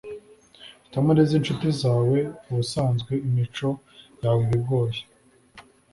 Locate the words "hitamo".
0.83-1.09